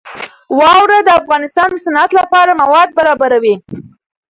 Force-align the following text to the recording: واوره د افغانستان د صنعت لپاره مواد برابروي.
واوره 0.59 0.99
د 1.03 1.09
افغانستان 1.19 1.67
د 1.71 1.75
صنعت 1.85 2.11
لپاره 2.19 2.51
مواد 2.61 2.89
برابروي. 2.97 3.55